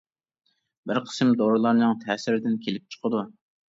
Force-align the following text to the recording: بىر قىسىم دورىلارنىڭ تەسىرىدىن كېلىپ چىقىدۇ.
بىر 0.93 1.01
قىسىم 1.11 1.35
دورىلارنىڭ 1.43 1.97
تەسىرىدىن 2.09 2.61
كېلىپ 2.67 2.95
چىقىدۇ. 3.01 3.29